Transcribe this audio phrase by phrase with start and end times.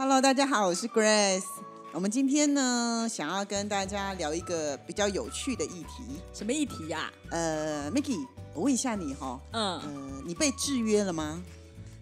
[0.00, 1.42] Hello，大家好，我是 Grace。
[1.92, 6.22] 我们今天呢，想要跟大家聊一个比较有趣的议题。
[6.32, 8.24] 什么议题呀、呃，Maggie，
[8.54, 11.42] 我问一下你哈，嗯，呃，你被制约了吗？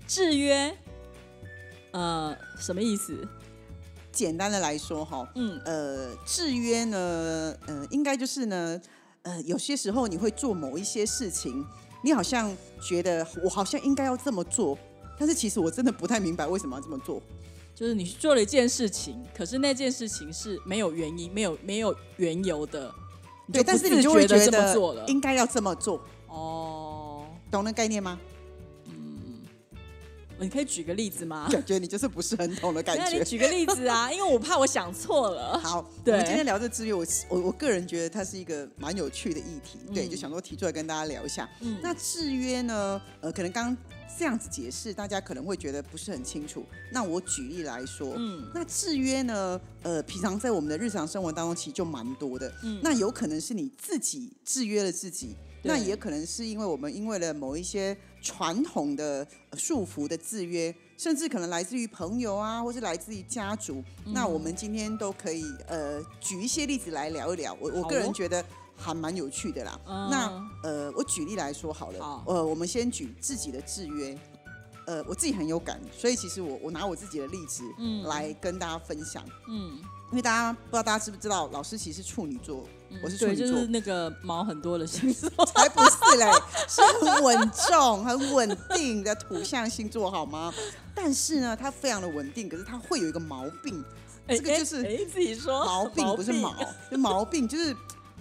[0.06, 0.76] 制约，
[1.92, 3.26] 呃，什么意思？
[4.12, 8.78] 简单的来说哈，嗯呃，制约呢，呃，应该就是呢，
[9.22, 11.64] 呃，有些时候你会做某一些事情，
[12.04, 14.76] 你好像觉得我好像应该要这么做，
[15.18, 17.22] 但是其实我真的不太明白为什么要这么做。
[17.76, 22.90] 就是你做了一件事情，可是那件事情是没有原因、没有没有缘由的，
[23.52, 25.04] 对，但是你就会觉得这么做了。
[25.08, 28.18] 应该要这么做，哦，懂那概念吗？
[30.38, 31.48] 你可以举个例子吗？
[31.50, 33.02] 感觉你就是不是很懂的感觉。
[33.02, 35.58] 那你举个例子啊，因为我怕我想错了。
[35.62, 41.48] 好，对我们今天聊这制约，我我我个人觉得它是一个蛮有趣的议题，对，嗯就想说提出来跟大家聊一下。
[41.60, 43.00] 嗯那制约呢？
[43.20, 43.76] 呃，可能刚刚
[44.18, 46.64] 这样子解释，大家可能会觉得不是很清楚。
[46.90, 49.60] 那我举例来说，嗯那制约呢？
[49.82, 52.52] 呃，平常在我们的日常生活当中，其实就蛮多的。
[52.62, 63.82] 嗯那有可能是你自己制约了自己，那也可能是因为我们因为了某一些传统的呃束缚的制约，甚至可能来自于朋友啊，或是来自于家族。
[64.04, 67.56] 嗯那我们今天都可以呃举一些例子来聊一聊。
[67.60, 68.44] 我我个人哦觉得
[68.76, 69.80] 还蛮有趣的啦。
[69.86, 74.18] 嗯那呃，我举例来说好了，好呃，我们先举自己的制约。
[74.86, 79.24] 呃，我自己很有感，所以其实我我拿我自己的例子嗯来跟大家分享。
[79.48, 82.66] 嗯，因为大家不知道大家知不知道，老师其实是处女座，
[83.02, 85.28] 我是处，女座，就是那个毛很多的星座。
[85.46, 86.30] 才不是嘞，
[86.68, 90.52] 是很稳重、很稳定的土象星座，好吗？
[90.94, 93.84] 但是呢，它非常的稳定，可是它会有一个毛病，
[94.26, 96.54] 哎这个就是自己说毛病不是毛，
[96.90, 97.76] 就毛病就是。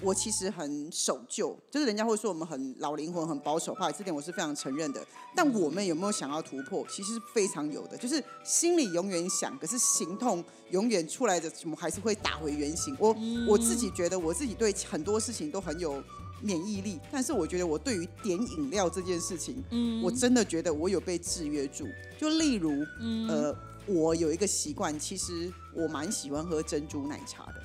[0.06, 5.04] 我其实很守旧，就是人家会说我们很老灵魂、很保守派，这点我是非常承认的。
[5.36, 6.86] 但我们有没有想要突破？
[6.88, 12.96] 其实是非常有的，就是心里永远想，可是行动永远出来的什么还是会打回原形。
[13.00, 13.16] 我、
[13.48, 16.04] 我自己觉得我自己对很多事情都很有
[16.40, 21.88] 免疫力，但是我觉得我对于点饮料这件事情，嗯我真的觉得我有被制约住。
[22.20, 23.56] 就例如，嗯呃，
[23.88, 27.65] 我有一个习惯，其实我蛮喜欢喝珍珠奶茶的。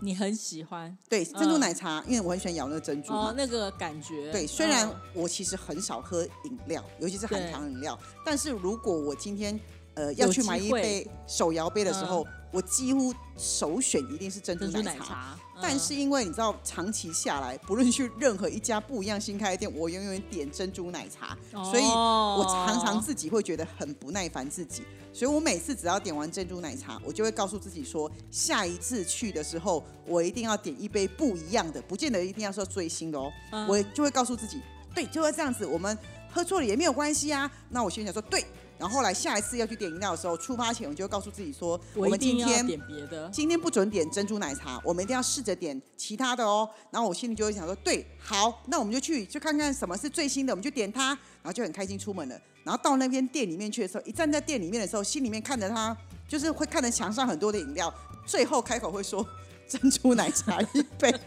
[0.00, 3.28] 你很喜欢对，珍珠奶茶，因为我很喜欢咬那个珍珠嘛。
[3.30, 4.30] 哦，那个感觉。
[4.30, 9.58] 对，虽然嗯我其实很少喝饮料，尤其是含糖饮料，但是如果我今天
[9.98, 14.90] 呃要去买一杯手摇杯的时候，我几乎首选一定是珍珠奶茶。
[14.92, 24.84] 奶茶，但是因为你知道，长期下来，不论去任何一家不一样新开的店，我永远点珍珠奶茶，嗯所以我哦常常自己会觉得很不耐烦自己。
[25.12, 33.32] 所以我每次只要点完珍珠奶茶，我就会告诉自己说，下一次去的时候，我一定要点一杯不一样的，不见得一定要说最新的哦。
[33.50, 34.62] 嗯我就会告诉自己，
[34.94, 35.98] 对，就会这样子，我们
[36.30, 37.50] 喝错了也没有关系啊。
[37.70, 38.44] 那我心里想说，对。
[38.78, 43.28] 然后后来下一次要去点饮料的时候，出发前我就会告诉自己说，我们今天点别的。
[43.30, 46.68] 今天不准点珍珠奶茶，我们一定要试着点其他的哦。
[46.90, 52.40] 然后我心里就会想说，对，好，那我们就去就看看什么是最新的，我们就点它，然后就很开心出门了。
[52.62, 55.96] 然后到那边店里面去的时候，一站在店里面的时候，心里面看着它，
[56.28, 57.92] 就是会看着墙上很多的饮料，
[58.24, 59.26] 最后开口会说
[59.66, 61.12] 珍珠奶茶一杯。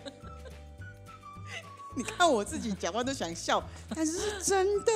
[1.93, 3.61] 你看我自己讲话都想笑，
[3.93, 4.93] 但是是真的。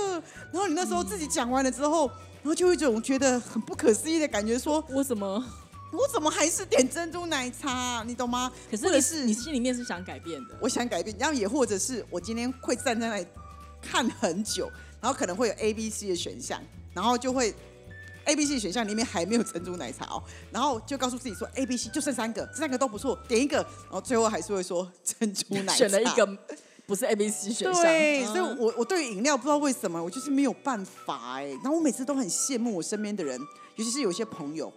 [0.54, 2.10] 然后你那时候自己讲完了之后，
[2.46, 5.44] 然后就有一种觉得很不可思议的感觉，说我怎么？
[5.92, 8.52] 我怎么还是点珍珠奶茶、你懂吗？
[8.70, 10.56] 可是你或者是你心里面是想改变的。
[10.62, 13.26] 我想改变，然后也或者是我今天会站在那里
[13.82, 16.62] 看很久，然后可能会有 A、B、C 的选项，
[16.94, 17.52] 然后就会
[18.26, 20.22] A、B、C 选项里面还没有珍珠奶茶哦，
[20.52, 26.38] 然后就告诉自己说 A、B、C 就剩三个，这三个都不错，点一个，然后最后还是会说 珍珠奶茶，选了一个
[26.88, 27.84] 不是 A B C 选项，
[28.34, 31.46] 所以我我对于饮料不知道为什么，我就是没有办法哎。
[31.46, 33.40] 然后我每次都很羡慕我身边的人，
[33.76, 34.72] 尤其是有一些朋友，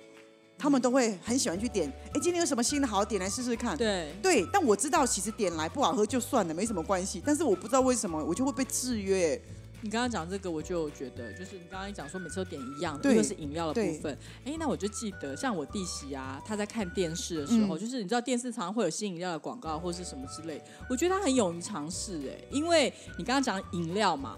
[0.57, 3.77] 他们都会很喜欢去点，哎，今天有什么新的好点来试试看。
[3.77, 7.23] 对，对，但我知道其实点来不好喝就算了，没什么关系。
[7.25, 9.41] 但是我不知道为什么我就会被制约。
[9.81, 14.19] 你刚刚讲这个，我就觉得，就是你刚刚讲说每次都点一样的，一个是饮料的部分。
[14.45, 20.61] 哎，那我就记得，像我弟媳啊，他在看电视的时候，嗯就是你知道电视常常会有新饮料的广告或是什么之类，
[20.91, 22.19] 我觉得他很勇于尝试。
[22.29, 24.37] 哎，因为你刚刚讲饮料嘛，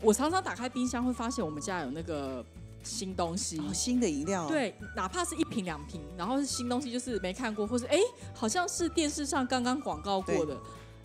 [0.00, 2.44] 我常常打开冰箱会发现我们家有那个
[2.82, 3.58] 新东西。
[3.58, 7.98] 哦，新的饮料，，对，哪怕是一瓶两瓶，然后是新东西，就是没看过，或是哎，
[8.34, 10.58] 好像是电视上刚刚广告过的，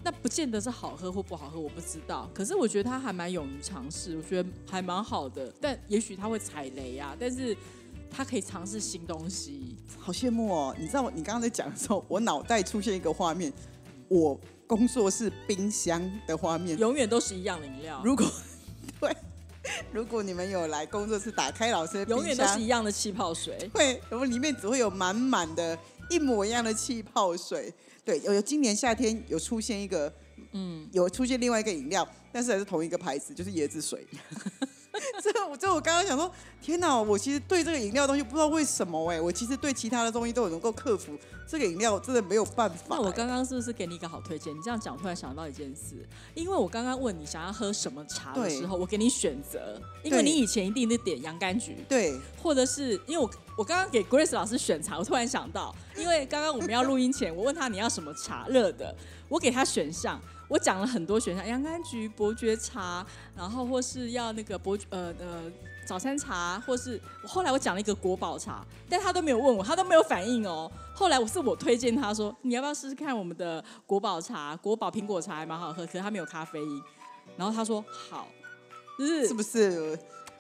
[0.04, 2.30] 那不见得是好喝或不好喝，我不知道。
[2.34, 5.54] 可是我觉得他还蛮勇于尝试，我觉得还蛮好的。
[5.60, 7.56] 但也许他会踩雷啊，但是
[8.10, 9.75] 他可以尝试新东西。
[9.98, 10.75] 好羡慕哦！
[10.80, 13.51] 你知道你刚刚在讲的时候，我脑袋出现一个画面，
[14.07, 16.78] 我工作室冰箱的画面。
[16.80, 18.25] 永远都是一样的饮料，如果
[19.01, 19.16] 对，
[19.92, 23.69] 如果你们有来工作室打开老师的冰箱，永远都是一样的气泡水。
[23.74, 25.78] 会，然后里面只会有满满的
[26.09, 27.73] 一模一样的气泡水。
[28.03, 30.11] 对，有有今年夏天有出现一个，
[30.53, 34.06] 嗯，有出现另外一个饮料，但是还是同一个牌子，就是椰子水。
[35.21, 36.29] 这我这我刚刚想说，
[36.61, 37.00] 天哪！
[37.00, 41.17] 我其实对这个饮料东西不知道为什么哎、我其实对其他的东西都有能够克服，
[41.47, 44.55] 这个饮料真的没有办法、那我哎刚刚是不是给你一个好推荐？
[44.55, 45.95] 你这样讲，突然想到一件事，
[46.33, 53.29] 因为我刚刚问你想要喝什么茶的时候，我给你选择，因为你以前一定是点洋甘菊，对或者是因为我
[53.59, 58.95] 我刚刚给 Grace 老师选茶，我突然想到，因为刚刚我们要录音前，我问他你要什么茶热的，
[59.27, 60.17] 我给他选项，
[60.47, 65.44] 我讲了很多选项，洋甘菊、伯爵茶，然后或是要那个伯呃呃
[65.85, 70.71] 早餐茶，或是我后来我讲了一个国宝茶，但他都没有问我，他都没有反应哦。
[70.95, 76.81] 后来我是我推荐他说你要不要试试看我们的国宝茶，国宝苹果茶还蛮好喝，可是它没有咖啡因。
[77.35, 78.25] 然后他说好，
[78.97, 80.00] 就是是不是？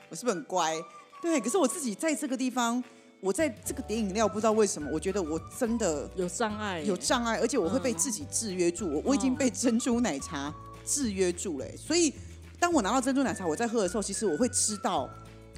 [0.09, 0.73] 我是不是很乖？
[1.21, 2.81] 对，可是我自己在这个地方，
[3.21, 8.89] 我在这个点饮料，不知道为什么，我觉得我真的有障碍，有障碍，而且我会被嗯自己制约住。
[8.89, 10.53] 我我已经被珍珠奶茶
[10.85, 12.13] 制约住了欸、所以
[12.59, 15.09] 当我拿到珍珠奶茶，我在喝的时候，其实我会知道，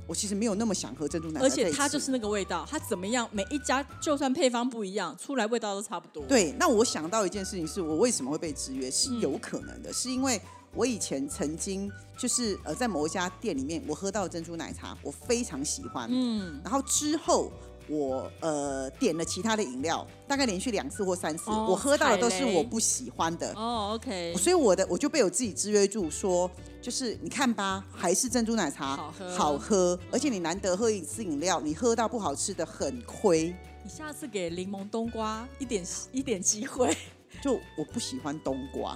[0.07, 1.49] 我其实没有那么想喝珍珠奶茶而。
[1.49, 6.51] 且它就是那个味道，它怎么样，每一家就算配方不一样，出来味道都差不多。，对。
[6.59, 10.41] 那我想到一件事情，是我为什么会被制约，是嗯有可能的，是因为
[10.73, 17.51] 我以前曾经就是呃在某一家店里面，我喝到珍珠奶茶，我非常喜欢，嗯，然后之后。
[17.89, 23.51] 我呃点了其他的饮料，大概连续两次或三次，哦我喝到的都是我不喜欢的。
[23.53, 33.53] 哦，OK，所以我的我就被我自己制约住，说就是你看吧，还是珍珠奶茶好喝好喝而且你难得喝一次饮料，你喝到不好吃的很亏。
[33.83, 35.83] 你下次给柠檬冬瓜一点
[36.13, 36.95] 一点机会。
[37.41, 38.93] 就我不喜欢冬瓜，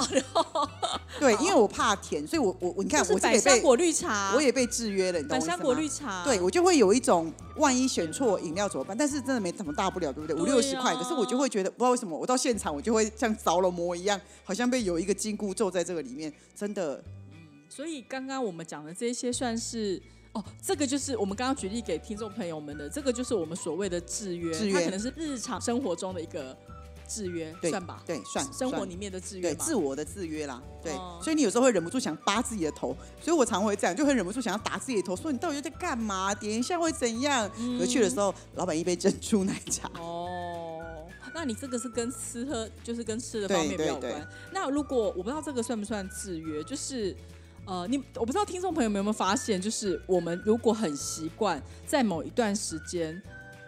[1.19, 5.73] 对，因为我怕甜，所以我我我你看就是我百香果绿茶，我也被制约了，你懂百香果？
[5.73, 8.95] 绿茶，对，我就会有一种万一选错饮料怎么办？
[8.95, 10.35] 但是真的没什么大不了，对不对？
[10.39, 17.03] 五六十块，啊可是我就会觉得不知道为什么，我到现场我就会像着了魔一样，好像被有一个金箍咒在这个里面，真的
[17.67, 20.01] 所以刚刚我们讲的这些算是。
[20.35, 26.53] 哦，这个就是我们刚刚举例给听众朋友们的，这个就是我们所谓的制约，制约它可能是日常生活中的一个
[27.07, 28.03] 制约，算吧？
[28.05, 29.53] 对算算生活里面的制约。
[29.53, 36.33] 对自我的制约啦，对，哦所以你有时候会忍不住想扒自己的头，所以我常会这样，就会忍不住想要打自己的头，说你到底在干嘛？
[36.35, 37.49] 点一下会怎样？
[37.57, 40.79] 嗯可去的时候，老板一杯珍珠奶茶，哦，
[41.33, 44.27] 那你这个是跟吃喝，就是跟吃的方面比较有关。
[44.51, 47.15] 那如果我不知道这个算不算制约，就是
[47.65, 53.21] 呃，你我不知道听众朋友们有没有发现，就是我们如果很习惯在某一段时间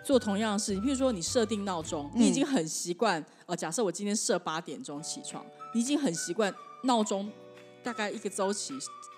[0.08, 7.30] 做同样的事情，譬如说你设定闹钟，你已经很习惯，呃，假设我今天设八点钟起床，你已经很习惯闹钟
[7.84, 8.74] 大概一个周期。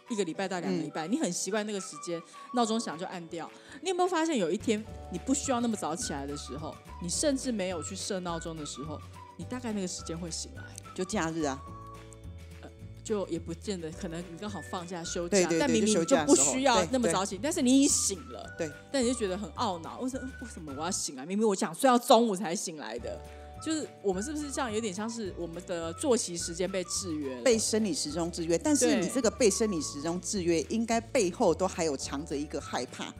[0.09, 2.19] 一个礼拜到两个礼拜，你很习惯那个时间，
[2.55, 3.47] 闹钟响就按掉。
[3.83, 8.99] 你有没有发现有一天你不需要那么早起来的时候，你甚至没有去设闹钟的时候，
[9.37, 10.63] 你大概那个时间会醒来，
[10.95, 11.61] 就假日啊，
[13.09, 21.25] 就也不见得可能你刚好放假休假，对对对但明明就不需要那么早醒，但是你已醒了，对，但你就觉得很懊恼，为什么为什么我要醒来？
[21.25, 23.19] 明明我想睡到中午才醒来的。
[23.65, 27.41] 就是我们是不是这样，有点像是我们的作息时间被制约了？
[27.41, 28.55] 被生理时钟制约。
[28.59, 33.11] 但是你这个被生理时钟制约，应该背后都还有藏着一个害怕。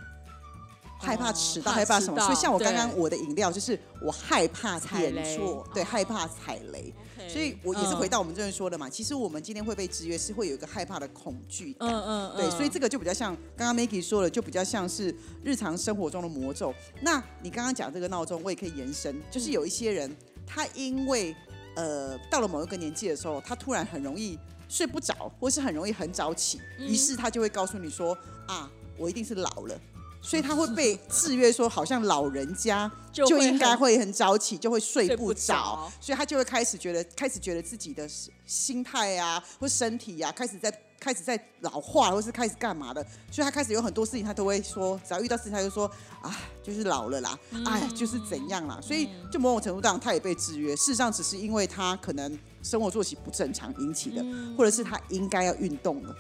[1.00, 2.20] 害怕迟到，害怕什么？
[2.22, 6.94] 所以像我刚刚我的饮料，就是我害怕点踩雷错，对，哦害怕踩雷。
[7.28, 11.88] 所以我也是嗯回到我们这边说的嘛，其实我们今天会被制约，是会有一个害怕的恐惧感。
[11.88, 15.14] 嗯嗯，对，嗯所以这个就比较像刚刚 Maggie 说的，就比较像是
[15.44, 16.74] 日常生活中的魔咒。
[17.02, 20.14] 那你刚刚讲这个闹钟，我也可以延伸，就是有一些人，
[20.48, 21.36] 他因为
[21.76, 24.40] 呃到了某一个年纪的时候，他突然很容易
[24.70, 29.80] 睡不着，或是很容易很早起，于是他就会告诉你说啊，我一定是老了。
[30.22, 35.90] 所以他会被制约，说好像老人家就应该会很早起，就会睡睡不不着。
[35.90, 38.08] 着，所以他就会开始觉得，开始觉得自己的
[38.46, 45.90] 心态啊，或身体啊，开始在开始在老化，或是开始干嘛的，所以他开始有很多事情，他都会说，只要遇到事情，他就说
[46.22, 50.76] 啊，就是老了啦，哎，就是怎样啦，所以就某种程度上，他也被制约。
[50.76, 54.24] 事实上，只是因为他可能生活作息不正常引起的，
[54.58, 56.14] 或者是他应该要运动了，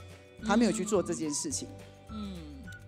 [0.45, 1.67] 他没有去做这件事情。
[1.69, 1.85] 嗯，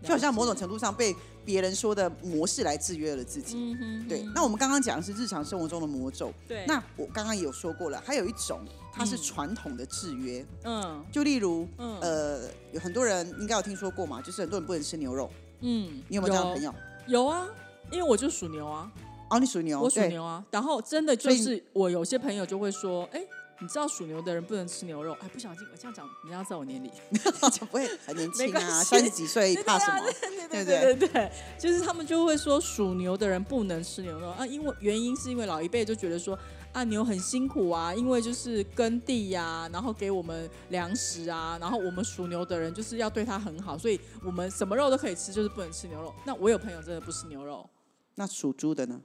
[0.03, 1.15] 就好像某种程度上被
[1.45, 3.55] 别人说的模式来制约了自己。
[3.57, 8.59] 嗯哼对，那我们刚刚讲的是日常生活中的魔咒，对，那我刚刚也有说过了，还有一种
[8.91, 11.03] 它是嗯传统的制约，嗯。
[11.11, 11.99] 就例如嗯。
[12.01, 12.39] 呃，
[12.71, 15.29] 有很多人应该有听说过嘛，就是很多人不能吃牛肉，
[15.61, 16.73] 嗯，你有没有这样的朋友？
[17.07, 17.25] 有。
[17.25, 17.47] 啊，
[17.91, 18.91] 因为我就属牛啊，
[19.29, 23.21] 哦，你属牛，我属牛啊，然后真的就是我有些朋友就会说，哎。
[23.61, 25.15] 你知道属牛的人不能吃牛肉？
[25.21, 26.91] 哎，不小心我这样讲，人家知道我年龄，
[27.53, 30.03] 就不会很年轻啊，三十几岁 怕什么？
[30.49, 36.37] 对对对对对，就是他们就会说属牛的人不能吃牛肉啊，因为原因是因为老一辈就觉得说
[36.73, 46.11] 啊牛很辛苦啊，因为就是耕地呀、然后给我们粮食啊，然后我们属牛的人就是要对它很好，所以我们什么肉都可以吃，就是不能吃牛肉。
[46.25, 47.69] 那我有朋友真的不吃牛肉，
[48.15, 48.99] 那属猪的呢？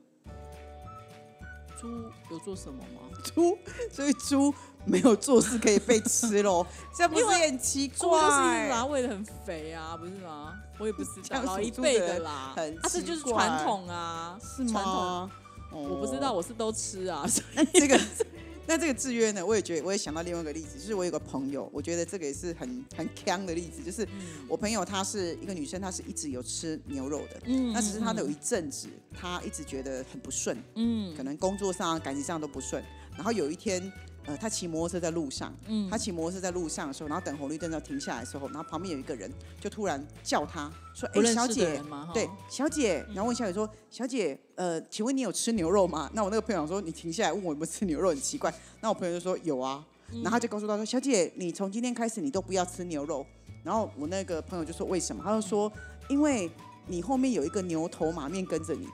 [1.80, 1.88] 猪
[2.30, 3.00] 有做什么吗？
[3.22, 3.56] 猪，
[3.92, 4.52] 所以猪
[4.84, 8.68] 没有做事可以被吃喽， 这不是很奇猪就是一直怪？
[8.70, 10.54] 把它喂得很肥啊，不是吗？
[10.78, 11.10] 我也不知
[11.44, 15.30] 老一辈的啦，很啊，这就是传统啊，是传统吗？
[15.72, 16.34] 我不知道，哦。
[16.36, 17.98] 我是都吃啊，所以这个，
[18.68, 19.44] 那这个制约呢？
[19.44, 32.82] 我也觉得，我也想到另外一个例子，就是我有个朋友，我觉得这个也是很很强的例子，就是嗯我朋友她是一个女生，她是一直有吃牛肉的，嗯那只是她有一阵子，她一直觉得很不顺，嗯可能工作上、感情上都不顺。
[33.14, 33.80] 然后有一天，
[34.26, 41.80] 呃，他骑摩托车在路上，嗯他骑摩托车在路上的时候，然后等红绿灯要停下来的时候，然后旁边有一个人就突然叫他说：“哎，小姐
[42.12, 48.52] 对，小姐，然后问小姐说：“小姐，呃，请问你有吃牛肉吗？”那我那个朋友说：“你停下来问我有没有吃牛肉，很奇怪。”
[48.82, 49.84] 那我朋友就说：“有啊。”
[50.22, 53.24] 然后他就告诉他说：“小姐，你从今天开始你都不要吃牛肉。”
[53.62, 55.72] 然后我那个朋友就说：“为什么？”他就说
[56.10, 56.50] ：“因为
[56.86, 58.88] 你后面有一个牛头马面跟着你。”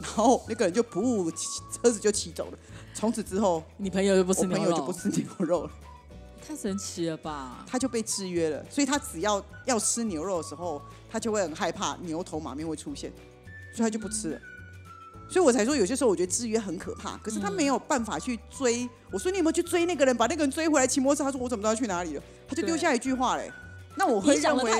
[0.00, 2.58] 然后那个人就不骑车子就骑走了。
[2.94, 5.70] 从此之后，你朋友就不我吃牛肉，朋友就不吃牛肉了，
[6.46, 7.64] 太神奇了吧？
[7.66, 8.64] 他就被制约了。
[8.70, 13.12] 所以他只要要吃牛肉的时候，他就会很害怕牛头马面会出现，
[13.74, 14.40] 所以他就不吃了。
[15.28, 18.88] 所以我才说，有些时候我觉得制约很可怕，可是他没有办法去追。
[19.10, 21.24] 我说你有没有去追那个人，把那个人追回来骑摩托车？
[21.24, 22.22] 他说我怎么知道去哪里了？
[22.46, 23.50] 他就丢下一句话嘞。
[23.96, 24.72] 那我会认为，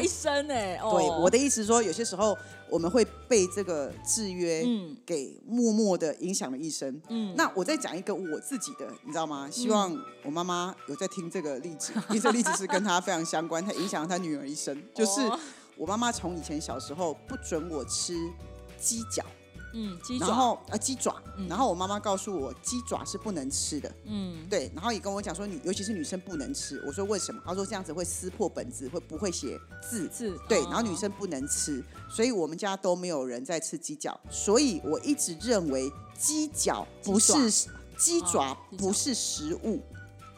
[0.43, 2.37] 对我的意思是说，有些时候
[2.69, 7.01] 我们会被这个制约嗯给默默的影响了一生。
[7.09, 9.49] 嗯那我再讲一个我自己的，你知道吗？
[9.51, 14.77] 希望我妈妈有在听这个例子， 因为这个例子是跟她非常相关，她影响了她女儿一生。
[14.95, 15.39] 就是哦
[15.77, 18.15] 我妈妈从以前小时候不准我吃
[18.79, 19.25] 鸡脚，
[19.75, 26.83] 嗯鸡爪，然后呃鸡爪，嗯然后我妈妈告诉我鸡爪是不能吃的，嗯对，然后也跟我讲说女，尤其是女生不能吃。
[26.87, 27.43] 我说为什么？
[27.45, 30.07] 她说这样子会撕破本子，会不会写字？
[30.09, 37.33] 字，对，哦然后女生不能吃，所以我们家都没有人在吃鸡脚，所以我一直认为鸡脚不是
[37.97, 39.83] 鸡爪不是食物，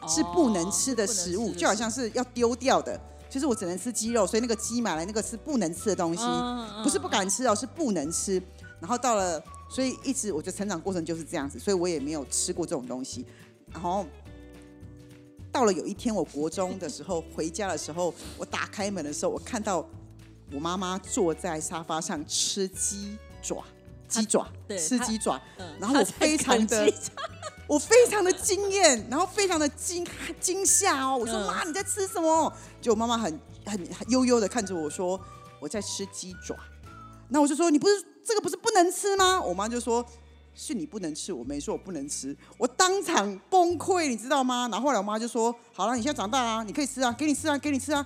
[0.01, 8.41] 哦是不能吃的食物，就好像是要丢掉的，就是我只能吃鸡肉，所以那个鸡买来那个是不能吃的东西，嗯不是不敢吃哦，是不能吃。
[8.79, 13.25] 然后到了，所以一直我的成长过程就是这样子，所以我也没有吃过这种东西。
[13.71, 14.05] 然后
[15.51, 19.87] 到了有一天，我国中的时候回家的时候，我打开门的时候，我看到
[20.53, 23.63] 我妈妈坐在沙发上吃鸡爪，
[24.07, 26.93] 鸡爪对吃鸡爪，嗯然后我非常的
[27.67, 30.05] 我非常的惊艳，然后非常的惊
[30.39, 31.17] 惊吓哦。
[31.17, 32.53] 我说嗯妈，你在吃什么？
[32.79, 35.19] 就我妈妈很很很悠悠的看着我说
[35.59, 36.55] 我在吃鸡爪。
[37.29, 39.41] 那我就说你不是这个不是不能吃吗？
[39.41, 40.05] 我妈就说
[40.53, 42.35] 是你不能吃，我没说我不能吃。
[42.57, 44.67] 我当场崩溃，你知道吗？
[44.69, 48.05] 然后后来我妈就说好了，你现在长大啊，你可以吃啊，给你吃啊，给你吃啊。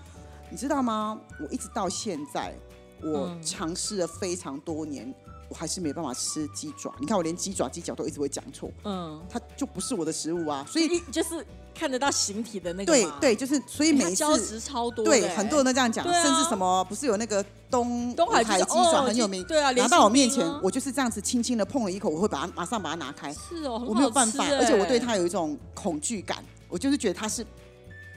[0.52, 1.20] 你知道吗？
[1.40, 2.54] 我一直到现在，
[3.02, 5.12] 我嗯尝试了非常多年，
[5.52, 6.94] 我还是没办法吃鸡爪。
[6.98, 8.72] 你看我连鸡爪、鸡脚都一直会讲错。
[8.86, 16.24] 嗯，它就不是我的食物啊，所以一就是看得到形体的那个，对对，就是所以每一胶次质超多欸，对很多人都这样讲，啊。
[16.24, 27.46] 甚至什么不是有那个东东海海鸡鸡爪很有名，鸡对啊拿到我面前我就是这样子轻轻的碰了一口，我会把它马上把它拿开，是哦，我没有办法，而且我对它有一种恐惧感，我就是觉得它是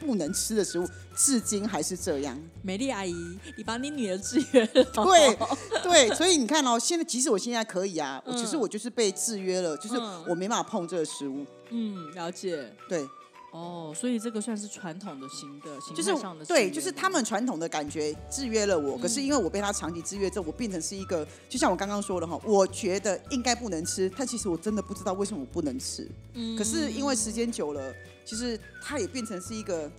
[0.04, 2.38] 不能吃的食物，至今还是这样。
[2.62, 3.14] 美丽阿姨，
[3.56, 5.38] 你把你女儿制约了，对
[5.82, 11.44] 对，所以你看哦，现在即使我现在可以啊，我其实嗯我就是被制约了，就是嗯我没办法碰这个食物。
[11.70, 12.72] 嗯，了解。
[12.88, 13.06] 对，
[13.52, 18.98] 哦，所以这个算是传统的型的形就是态上的对，就是他们传统的感觉制约了我。
[18.98, 26.08] 可是因为我被他长期制约之后，我变成是一个，就像我刚刚说的哈，我觉得应该不能吃，但其实我真的不知道为什么我不能吃。
[26.34, 27.92] 嗯可是因为时间久了，
[28.24, 29.90] 其实它也变成是一个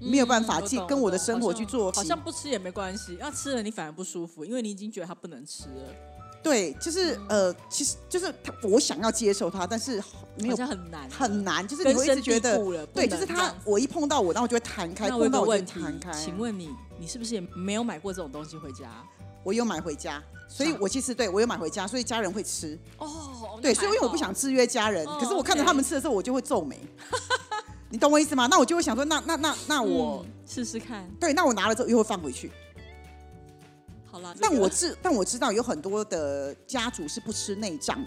[0.00, 5.94] 没有办法进嗯懂跟我的生活去做好像不吃也没关系，要吃了你反而不舒服，因为你已经觉得它不能吃了。
[6.40, 10.00] 对，就是呃，其实就是他，我想要接受它，但是
[10.36, 19.04] 没有很难，很难，就是你会一直觉得，对，就是他我一碰到我，然后我就会弹开，碰到我就弹开。，请问你，你是不是也没有买过这种东西回家？
[19.42, 22.78] 我有买回家，所以我其实对我有买回家，所以家人会吃。
[22.98, 26.78] 哦，对，所以因为我不想制约家人，哦可是我看着他们吃的时候，我就会皱眉。
[27.90, 28.46] 你懂我意思吗？
[28.50, 31.06] 那我就会想说，那那那那我、嗯试试看。
[31.20, 32.50] 对，那我拿了之后又会放回去。
[34.10, 37.98] 好了，但我知，但我知道有很多的家族是不吃内脏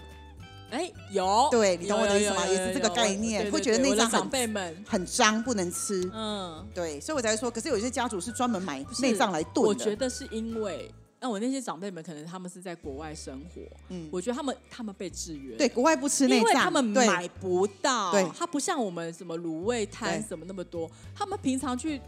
[0.70, 6.10] 的，哎有，对你懂我的意思吗也是这个概念会觉得内脏很长辈们，很脏不能吃。
[6.12, 9.68] 嗯，对，所以我才会说，可是有些家族是专门买内脏来炖的。
[9.68, 22.00] 我觉得是因为，那我那些长辈们可能他们是在国外生活，嗯我觉得他们他们被制约，对，国外不吃内因，为他们买不到，对它不像我们什么卤味摊什么那么多，他们平常去，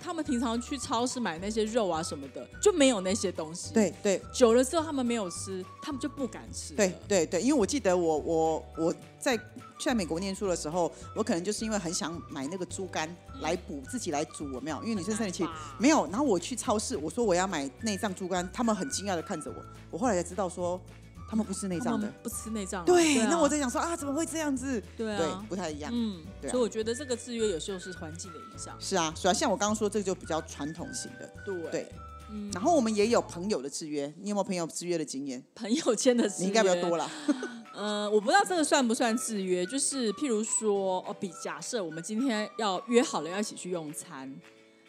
[0.00, 6.72] 他们平常去超市买那些肉啊什么的，就没有那些东西。，对对久了之后他们没有吃，他们就不敢吃。
[6.74, 9.36] 对对对，因为我记得我我我在
[9.78, 13.08] 在美国念书的时候，我可能就是因为很想买那个猪肝
[13.40, 16.06] 来补自己来煮，我没有，因为女生生理期很难吧没有。
[16.06, 19.56] 然后我去超市，我说我要买内脏猪肝，他们很惊讶的看着我，
[19.90, 20.80] 我后来才知道说
[21.28, 22.10] 他们不吃内脏的。
[22.22, 22.84] 不吃内脏啊。
[22.86, 24.80] 对，啊那我在想说啊，怎么会这样子？
[24.96, 25.90] 对对啊，，不太一样。
[25.94, 28.74] 嗯，对啊所以我觉得这个制约有时候是环境的影响。
[28.80, 31.30] 是啊，是啊，像我刚刚说这个就比较传统型的。
[31.44, 31.92] 对对，
[32.30, 35.42] 嗯，然后我们也有朋友的制约，你有没有朋友制约的经验？
[35.54, 37.10] 朋友间的制约你应该比较多啦。
[37.72, 44.34] 呃，我不知道这个算不算制约，就是譬如说，哦，比假设我们今天要约好了要一起去用餐，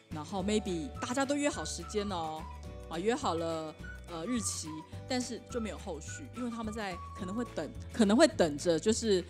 [0.09, 2.41] 然后 maybe 大家都约好时间哦，
[2.89, 3.75] 啊，约好了
[4.09, 4.69] 呃日期，
[5.07, 9.21] 但是就没有后续，因为他们在可能会等，可能会等着就是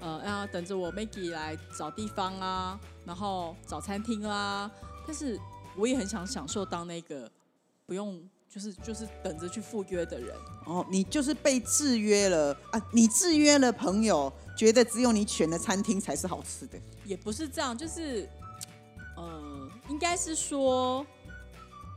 [0.00, 4.70] 呃要等着我 Maggie 来找地方啊，然后找餐厅啦，
[5.06, 5.40] 但是
[5.74, 7.30] 我也很想享受当那个
[7.86, 10.34] 不用就是就是等着去赴约的人。
[10.66, 12.88] 哦，你就是被制约了啊！
[12.92, 16.78] 你制约了朋友，觉得只有你选的餐厅才是好吃的。
[17.04, 18.28] 也不是这样，就是
[19.16, 21.06] 呃，应该是说，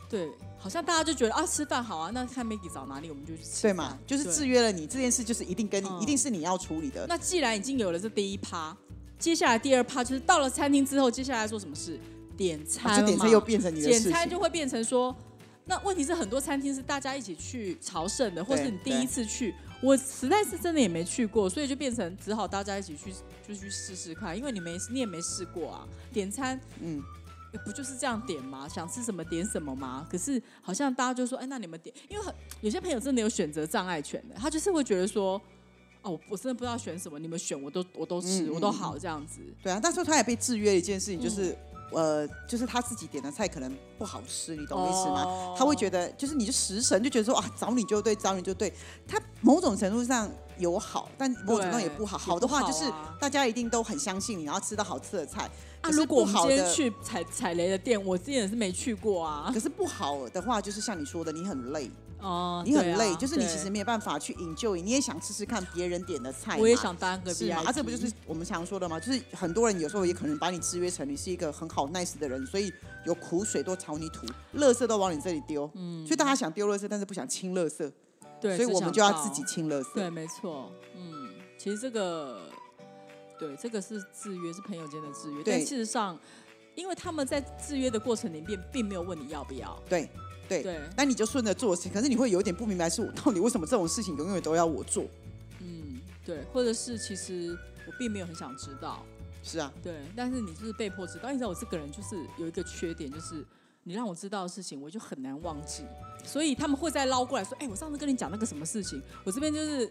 [0.08, 3.98] 对，好像大家就觉得啊，吃饭好啊，那看 Maggie 找哪里我们就去吃，对嘛？
[4.06, 7.08] 就是制约了你这件事，就是一定跟你，嗯一定是你要处理的。
[7.08, 8.78] 那既然已经有了这第一趴，
[9.18, 12.00] 接下来第二趴就是到了餐厅之后，接下来做什么事？
[12.38, 15.14] 点餐了嘛啊这点餐又变成你的点事情餐就会变成说，
[15.70, 19.54] 那问题是很多餐厅是大家一起去朝圣的，或是你第一次去，
[19.84, 23.14] 我实在是真的也没去过，所以就变成只好大家一起去
[23.48, 27.00] 就去试试看，因为你没你也没试过啊，点餐嗯，
[27.64, 28.68] 不就是这样点吗？
[28.68, 30.08] 想吃什么点什么吗？
[30.10, 35.40] 可是好像大家就说，哎，那你们点，因为很有些朋友真的有选择障碍权的，他就是会觉得说，
[36.02, 39.40] 哦，我我真的不知道选什么，你们选我都我都吃，嗯我都好这样子。
[39.62, 39.80] 对啊。
[39.80, 41.56] 但是他也被制约一件事情，就是、嗯
[41.92, 45.24] 呃，就是他自己点的菜可能不好吃，你懂我意思吗？
[45.24, 48.74] 哦他会觉得，就是你就食神就觉得说啊，找你就对，找你就对。
[49.08, 52.18] 他某种程度上有好，但某种程度上也不好。
[52.18, 55.50] 好的话就是大家一定都很相信你，然后吃到好吃的菜。
[55.82, 59.60] 啊，如果我们不好的今天去踩踩雷的店，我之前也是没去过啊可。
[59.60, 61.90] 是不好的话，就是像你说的，你很累，
[62.22, 66.58] 哦，你很累，就是你其实没有办法去 enjoy，你也想试试看别人点的菜。
[66.60, 69.00] 我也想当个是 VIP，啊，这不就是我们常说的吗？
[69.00, 72.72] 就是很多人有时候也可能把你制约成你是一个很好 nice 的人，所以
[73.06, 74.28] 有苦水都朝你吐，
[74.58, 75.70] 垃圾都往你这里丢。
[75.76, 77.90] 嗯，所以大家想丢垃圾，但是不想清垃圾，
[78.42, 79.94] 对，所以我们就要自己清垃圾。
[79.94, 82.50] 对，没错，嗯，其实这个，
[83.40, 86.20] 对，这个是制约，是朋友间的制约，对但事实上，
[86.76, 90.10] 因为他们在制约的过程里面，并没有问你要不要，对
[90.50, 95.06] 对对，那你就顺着做，可是你会有点不明白，是我 到底为什么这种事情永远都要我做？
[95.62, 99.06] 嗯，对，或者是其实我并没有很想知道，
[99.44, 103.46] 是啊，对，但是你就是被迫知道，你知道我这个人就是有一个缺点，就是
[103.84, 105.84] 你让我知道的事情，我就很难忘记，
[106.26, 109.90] 所以他们会再捞过来说，哎、我上次跟你讲那个什么事情，我这边就是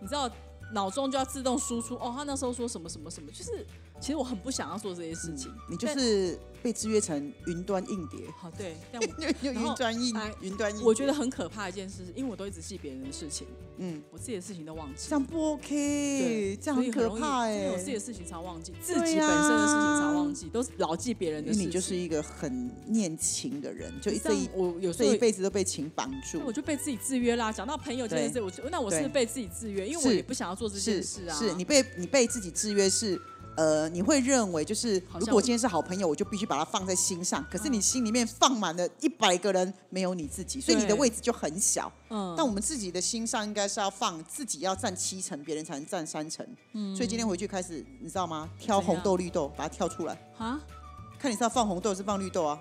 [0.00, 0.30] 你知道。
[0.72, 3.66] 脑中就要自动输出哦，他那时候说什么什么什么，就是
[4.00, 5.52] 其实我很不想要做这些事情。
[5.68, 9.06] 你就是被制约成云端硬碟，好对，但 我
[9.42, 10.86] 云端硬哎云端硬碟。
[10.86, 13.46] 我觉得很可怕的一件事，是因为我都一直记别人的事情，
[13.78, 15.16] 嗯，我自己的事情都忘记这。
[15.16, 21.68] 样不 OK，对，这样很可怕哎、因为我自己的事情常忘记，自己本身的事情常忘记，都是老记别人的事情。
[21.68, 26.46] 你就是一个很念情的人，就一这一，我有时候这一辈子都被情绑住那。
[26.46, 27.52] 我就被自己制约啦。
[27.52, 29.86] 讲到朋友这件事，我就那我是不是被自己制约？
[29.88, 31.38] 因为我也不想要做这件事啊。
[31.38, 33.20] 是你被你被自己制约是。
[33.56, 37.44] 呃，你会认为就是，如果今天是好朋友，我就必须把它放在心上。
[37.50, 41.92] 可是你心里面放满了一百个人，没有你自己，所以你的位置就很小。
[42.08, 46.46] 嗯，但我们自己的心上应该是要放自己要占七成，别人才能占三成。
[46.72, 48.48] 嗯所以今天回去开始，你知道吗？
[48.58, 50.18] 挑红豆、绿豆，把它挑出来。
[50.38, 50.58] 啊，
[51.18, 52.58] 看你是要放红豆还是放绿豆啊？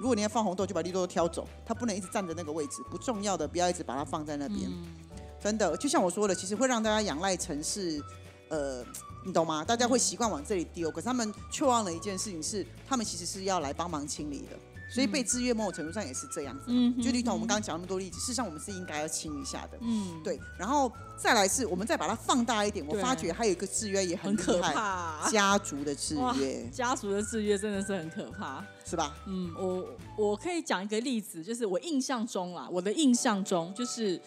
[0.00, 4.70] 如果你要放红豆，就把绿豆挑走，它不能一直占着那个位置，不重要的不要一直把它放在那边。
[5.38, 8.02] 真的，就像我说的，其实会让大家仰赖城市，
[8.50, 8.84] 呃，
[9.24, 9.64] 你懂吗？
[9.64, 14.58] 大家会习惯往这里丢，可是他们却忘了一件事情是，他们其实是要来帮忙清理的。
[14.92, 20.36] 所以被制约某种程度上也是这样子，嗯就如同我们刚刚讲那么多例子，事实上我们是应该要清一下的，嗯，对。
[20.58, 25.30] 然后再来是，我们再把它放大一点，我发觉还有一个制约也很可怕。
[25.30, 28.64] 家族的制约，家族的制约真的是很可怕。
[28.84, 29.14] 是吧？
[29.28, 29.86] 嗯，我
[30.18, 34.20] 我可以讲一个例子，就是我印象中啦，我的印象中就是，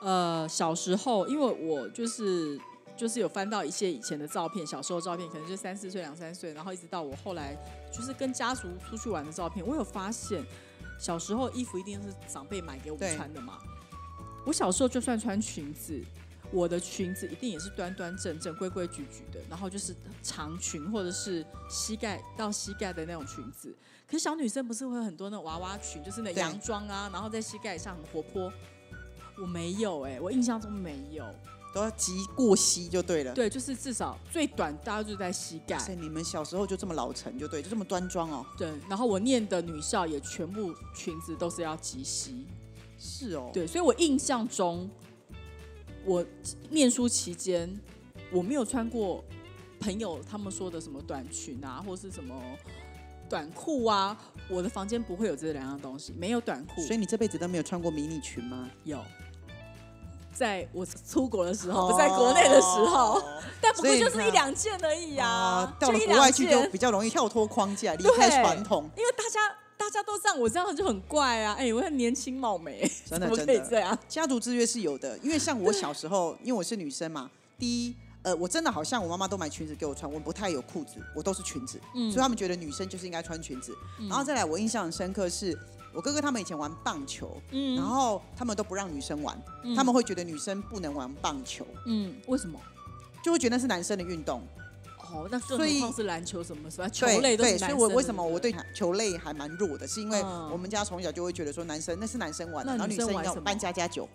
[0.00, 2.56] 呃，小时候，因为我就是
[2.96, 7.56] 就是有翻到一些以前的照片，小时候照片，可能就三四岁、两三岁，然后一直到我后来
[7.92, 10.44] 就是跟家族出去玩的照片，我有发现，
[10.98, 13.58] 小时候衣服一定是长辈买给我们穿的嘛。
[14.46, 16.02] 我小时候就算穿裙子，
[16.50, 23.74] 我的裙子一定也是端端正正、规规矩矩的，然后就是长裙或者是膝盖到膝盖的那种裙子。
[24.06, 28.52] 可是小女生不是会有很多那种娃娃裙，就是那洋装啊，然后在膝盖上很活泼。
[29.38, 31.26] 我没有哎、我印象中没有。
[31.76, 33.34] 都要及过膝就对了。
[33.34, 35.78] 对，就是至少最短大概就是在膝盖。
[35.78, 38.46] 所以你们小时候就这么老成就对，就这么端庄哦。
[38.56, 42.46] 对，然后我念的女校也全部裙子都是要及膝。
[42.98, 44.88] 是哦，对，所以我印象中，
[46.06, 46.24] 我
[46.70, 47.78] 念书期间
[48.32, 49.22] 我没有穿过
[49.78, 52.34] 朋友他们说的什么短裙啊，或是什么
[53.28, 54.18] 短裤啊。
[54.48, 56.80] 我的房间不会有这两样东西，没有短裤。
[56.80, 58.70] 所以你这辈子都没有穿过迷你裙吗？
[58.84, 59.04] 有，
[60.36, 63.24] 在我出国的时候，不在国内的时候，哦
[63.60, 68.88] 但不过就是一两件而已呀、啊，到了国外去就比较容易跳脱框架，离对开传统。
[68.96, 71.54] 因为大家大家都这样，我这样就很怪啊！
[71.58, 73.98] 哎、我很年轻貌美， 真的真的这样？
[74.08, 83.74] 家族制约是有的， 因为像我小时候，因为我是女生嘛，第一，呃，我真的好像我妈妈都买裙子给我穿，我不太有裤子，我都是裙子，嗯所以他们觉得女生就是应该穿裙子。
[84.08, 85.58] 然后再来，我印象很深刻是。
[85.96, 87.74] 我哥哥他们以前玩棒球，嗯。
[87.74, 89.74] 然后他们都不让女生玩，嗯。
[89.74, 92.60] 他们会觉得女生不能玩棒球，嗯，为什么？
[93.24, 94.42] 就会觉得那是男生的运动。
[94.98, 97.76] 哦，那更所以何况是篮球什么什么球对对，类都是男生的。
[97.76, 100.50] 所以我为什么我对对球类还蛮弱的，是因为嗯。
[100.50, 104.08] 我们家从小就会觉得说男生那是男生玩的，然后女生玩要扮家家酒，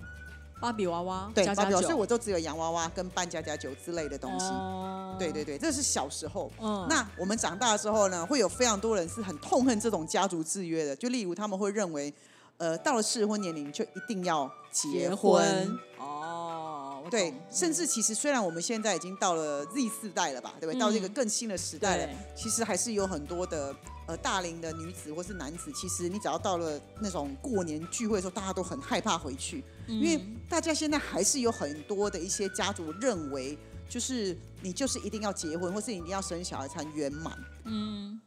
[0.61, 4.45] 芭比娃娃对，芭比所以我都只有洋娃娃跟扮家家酒之类的东西。
[4.45, 5.15] 哦。
[5.19, 6.51] 对对对，这是小时候。
[6.61, 6.85] 嗯。
[6.87, 12.13] 那我们长大之后呢，会有非常多人是很痛恨这种家族制约的，就例如他们会认为，
[12.57, 15.79] 呃，到了适婚年龄就一定要结结婚。
[15.99, 20.79] 哦，对，甚至其实虽然我们现在已经到了 Z 世代了吧，对不对？
[20.79, 23.75] 到这个嗯更新的时代了对，其实还是有很多的
[24.07, 29.63] 呃大龄的女子或是男子，其实你只要到了那种过年聚会的时候，大家都很害怕回去，
[29.99, 33.57] 因为嗯大家现在还是有很多的一些家族认为，
[33.89, 37.37] 就是你就是一定要结婚，或是你一定要生小孩才圆满。
[37.65, 38.19] 嗯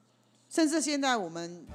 [0.49, 1.67] 甚至现在我们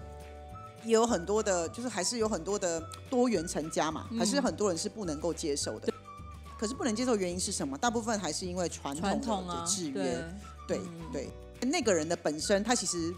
[0.85, 5.91] 也有很多的，就是还是有很多的多元成家嘛，还是很多人是不能够接受的。
[6.57, 7.77] 可是不能接受原因是什么？
[7.77, 10.25] 大部分还是因为传传统的制约。
[10.67, 10.79] 对，
[11.11, 11.29] 对，
[11.61, 13.13] 那个人的本身他其实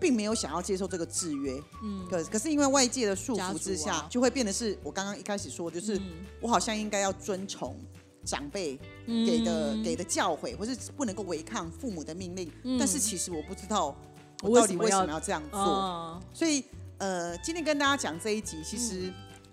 [0.00, 2.06] 并没有想要接受这个制约，嗯。
[2.08, 4.06] 可可是因为外界的束缚之下，啊。
[4.10, 6.24] 就会变得是我刚刚一开始说，就是嗯。
[6.40, 7.76] 我好像应该要遵从
[8.24, 12.50] 长辈给的、嗯给的教诲，或是不能够违抗父母的命令。
[12.64, 12.78] 嗯。
[12.78, 13.94] 但是其实我不知道
[14.42, 15.60] 我我到底为什么要为什么要这样做。
[15.60, 16.22] 哦。
[16.32, 16.64] 所以
[16.98, 19.12] 呃，今天跟大家讲这一集，其实、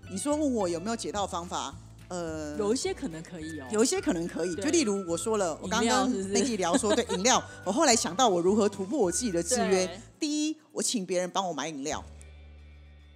[0.10, 1.74] 你说问我有没有解套方法，
[2.10, 9.90] 呃，有一些可能可以哦，有一些可能可以，就例如我说了，我刚刚饮料是不是 Maggie 聊说对 饮料，我后来想到我如何突破我自己的制约。
[10.20, 12.04] 第一，我请别人帮我买饮料。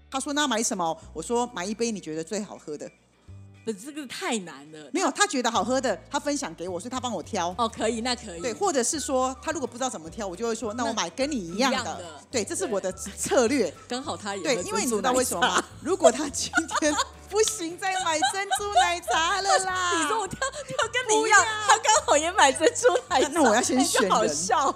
[0.10, 0.98] 他说那买什么？
[1.14, 2.90] 我说买一杯你觉得最好喝的。
[3.64, 4.90] 不，这个太难了。
[4.92, 7.54] 没有，他觉得好喝的，他分享给我，所以他帮我挑。
[7.58, 8.42] 哦，可以，那可以。
[8.42, 11.78] 对，或者是说他如果不知道怎么挑，我就会说那我买跟你一样的。
[11.78, 13.72] 样的对，这是我的策略。
[13.88, 15.64] 刚好他也对，因为你知道为什么吗？？
[15.80, 16.94] 如果他今天
[17.32, 19.96] 不行，再买珍珠奶茶了啦。
[20.04, 24.12] 你说我挑挑跟你不一样要，他刚好也买珍珠奶茶，那那我要先选人。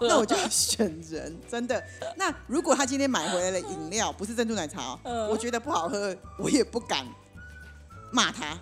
[0.02, 1.84] 那我就要选人，真的。
[2.16, 7.06] 那如果他今天买回来的饮料不是珍珠奶茶哦、嗯我觉得不好喝，我也不敢
[8.12, 8.58] 骂他，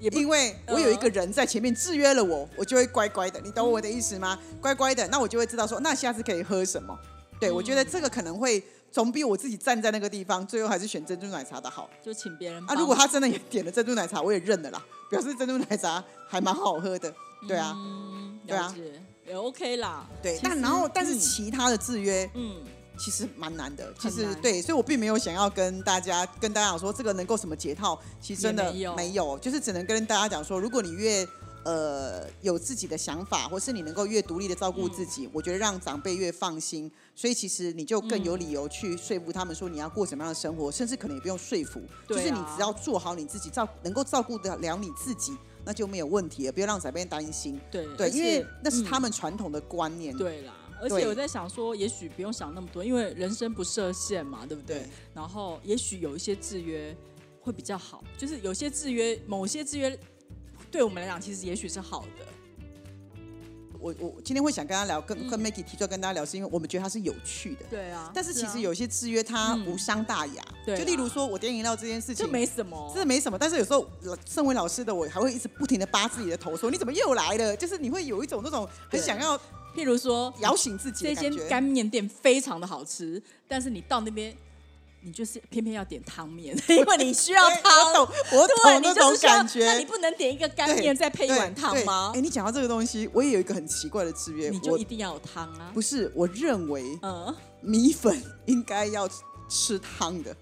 [0.00, 3.40] 也因为我有一个人在前面制约了我，我就会乖乖的。
[3.40, 4.36] 你懂我的意思吗？
[4.60, 6.98] 乖乖的，那我就会知道说，那下次可以喝什么。
[7.38, 8.64] 对，我觉得这个可能会
[8.96, 11.86] 总比我自己站在那个地方，最后还是选珍珠奶茶的好。
[12.02, 17.14] 就请别人啊，如果他真的也点了珍珠奶茶，我也认了啦， 表示珍珠奶茶还蛮好喝的。
[17.46, 18.74] 对啊，嗯，对啊
[19.26, 20.06] 也 OK 啦。
[20.22, 20.40] 对。
[20.42, 22.64] 但然后，但是嗯其他的制约，嗯，
[22.98, 23.92] 其实蛮难的。
[23.98, 31.22] 其实对，所以我并没有想要跟大家跟大家讲说这个能够什么解套，其实真的也没有没有，就是只能跟大家讲说，如果你越
[31.66, 45.36] 呃有自己的想法，或是你能够越独立的照顾自嗯己，我觉得让长辈越放心，所以其实你就更有理由去说服他们说你要过什么样的生活，甚至可能也不用说服，就是你只要做好你自己，照能够照顾得了你自己。
[45.68, 47.58] 那就没有问题了，不要让长辈担心。
[47.72, 50.16] 对对，因为那是嗯他们传统的观念。
[50.16, 54.78] 对啦，而且我在想说，也许不用想那么多，因为人生不设限嘛，对不对？
[54.78, 56.96] 对然后也许有一些制约
[57.40, 59.98] 会比较好，就是有些制约，某些制约
[60.76, 62.26] 对我们来讲，其实也许是好的。
[63.80, 67.64] 我我今天会想跟他聊，跟嗯跟 Maggie 提出来跟大家聊，是因为我们觉得它是有趣的。
[67.70, 72.30] 对啊，但是其啊实有些制约它嗯无伤大雅，对啦就例如说我点饮料这件事情这。
[72.30, 77.56] 没什么，真的没什么，但是有时候老身为老师的我，还会一直不停的扒自己的头，说你怎么又来了？
[77.56, 79.38] 就是你会有一种那种很想要
[79.74, 81.14] 譬如说，摇醒自己这。
[81.14, 84.36] 间干面店非常的好吃，但是你到那边，
[85.00, 87.72] 你就是偏偏要点汤面， 因为你需要对汤。
[87.88, 89.64] 我懂，我，懂那种感觉。
[89.64, 92.20] 那你不能点一个干对面再配一碗汤对吗哎、？
[92.20, 95.70] 你讲到这个东西，我也有一个很奇怪的制约，你就一定要有汤啊。
[95.72, 99.08] 不是，我认为嗯，米粉应该要
[99.48, 100.36] 吃汤的，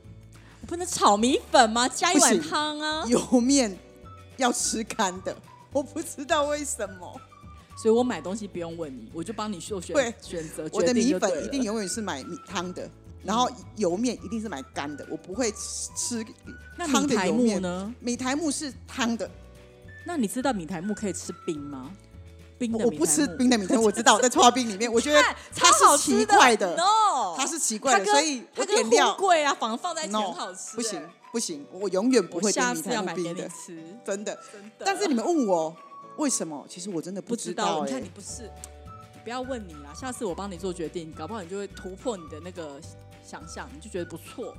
[0.67, 1.87] 不能炒米粉吗？
[1.87, 3.05] 加一碗汤啊。
[3.07, 3.79] 油面
[4.39, 5.37] 要吃干的。
[5.73, 7.21] 我不知道为什么，
[7.77, 10.67] 所以我买东西不用问你，我就帮你做选选择。
[10.73, 12.89] 我的米粉一定永远是买米汤的，
[13.25, 16.25] 然后油面一定是买干的，我不会吃
[16.77, 17.61] 那汤的油面。
[17.63, 17.95] 呢？
[18.01, 19.31] 米苔木是汤的，
[20.07, 21.91] 那你知道米苔木可以吃冰吗？
[22.57, 25.21] 冰的我我不吃冰的米苔木，我知道 在刨冰里面，我觉得
[25.55, 34.39] 它好是奇怪的，，no，它是奇怪的，所以我它跟点料货柜啊，放放在一起很好吃，不行哎不行，我永远不我会点下次米苔要买给你木冰的，吃，真的。
[34.53, 34.85] 真的。
[34.85, 35.75] 但是你们问我
[36.17, 38.49] 为什么，其实我真的不知知道，哎、你看你不是，
[39.25, 42.81] 不要问你啦，下次我帮你做决定，搞不好你就会突破你的那个
[43.25, 44.55] 想象，你就觉得不错。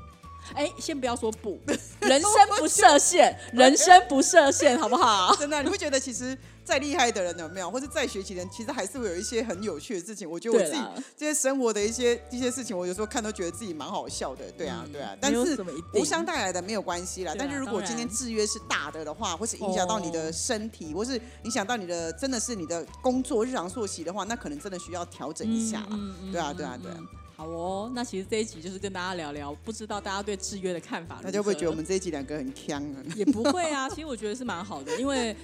[0.54, 1.60] 哎，先不要说不，
[2.02, 5.36] 人生不设限， 人生不设限，好不好？
[5.40, 10.30] 真的，你会觉得其实再厉害的人有没有，或者再学习的人，其实还是会有一些很有趣的事情。
[10.30, 10.80] 我觉得我自己
[11.18, 14.46] 这些生活的一些一些事情，我有时候看都觉得自己蛮好笑的。
[14.52, 17.32] 对啊，嗯对啊，但是没有什么一定无伤大雅的没有关系啦。
[17.32, 25.88] 啊但是如果今天制约是大的的话，或是影响到你的身体，或是影响到你的真的是你的工作日常作息的话，那可能真的需要调整一下啦。
[25.94, 26.98] 嗯嗯对啊，对啊，对啊。
[27.36, 33.04] 嗯好哦，那其实这一集就是跟大家聊聊，不知道大家对制约的看法大家会不会觉得我们这一集两个很呛啊？
[33.16, 33.90] 也不会啊？
[33.90, 35.36] 其实我觉得是蛮好的，因为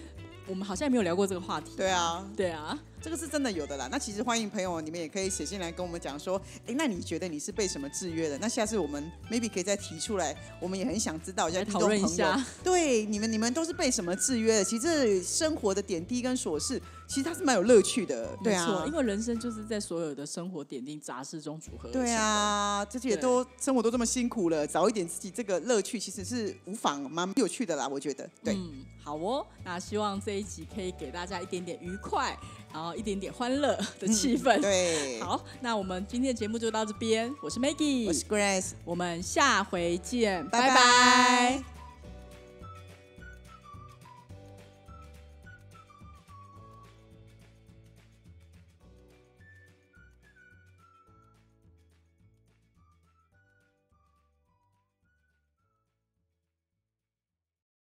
[0.48, 1.74] 我们好像也没有聊过这个话题。
[1.78, 3.88] 对啊，对啊，这个是真的有的啦。
[3.92, 8.38] 那其实欢迎朋友，你们也可以写信来跟我们讲说，哎，那你觉得你是被什么制约的？
[8.38, 12.46] 那下次我们 maybe 可以再提出来，我们也很想知道一下来讨听众朋友，论一下。
[12.64, 14.64] 对你们你们都是被什么制约的？
[14.64, 18.94] 其实这生活的点滴跟琐事，其实它是蛮有乐趣的，对啊因。
[18.94, 21.90] 为人生就是在所有的生活点滴杂事中组合。
[21.90, 27.88] 对啊，这些也都生活都这么辛苦了，找一点自己这个乐趣，其实是无妨，蛮有趣的啦。
[27.88, 29.46] 我觉得，对，嗯，好哦。
[29.64, 32.38] 那希望这一集可以给大家一点点愉快，
[32.74, 34.58] 然后一点点欢乐的气氛。
[34.58, 37.34] 嗯对， 好，那我们今天的节目就到这边。
[37.42, 41.81] 我是 Maggie，我是 Grace，我们下回见，拜拜拜拜